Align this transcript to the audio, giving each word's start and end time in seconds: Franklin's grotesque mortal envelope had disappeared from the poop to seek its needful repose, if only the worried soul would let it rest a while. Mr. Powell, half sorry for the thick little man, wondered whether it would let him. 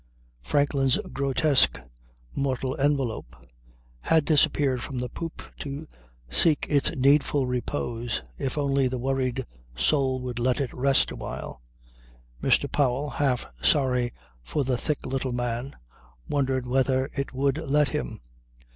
Franklin's 0.41 0.97
grotesque 1.13 1.79
mortal 2.35 2.75
envelope 2.79 3.35
had 3.99 4.25
disappeared 4.25 4.81
from 4.81 4.97
the 4.97 5.09
poop 5.09 5.43
to 5.59 5.85
seek 6.27 6.65
its 6.67 6.89
needful 6.97 7.45
repose, 7.45 8.23
if 8.39 8.57
only 8.57 8.87
the 8.87 8.97
worried 8.97 9.45
soul 9.75 10.19
would 10.19 10.39
let 10.39 10.59
it 10.59 10.73
rest 10.73 11.11
a 11.11 11.15
while. 11.15 11.61
Mr. 12.41 12.65
Powell, 12.71 13.11
half 13.11 13.45
sorry 13.63 14.11
for 14.41 14.63
the 14.63 14.75
thick 14.75 15.05
little 15.05 15.33
man, 15.33 15.75
wondered 16.27 16.65
whether 16.65 17.07
it 17.15 17.31
would 17.31 17.59
let 17.59 17.89
him. 17.89 18.21